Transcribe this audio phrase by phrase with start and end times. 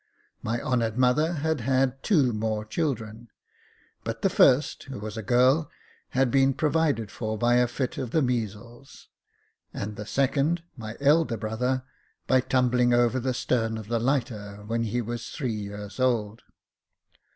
[0.41, 3.27] My honoured mother had had two more children;
[4.03, 5.69] but the first, who was a girl,
[6.17, 9.09] had been provided for by a fit of the measles;
[9.71, 11.83] and the second, my elder brother,
[12.25, 16.41] by tumbling over the stern of the lighter when he was three years old.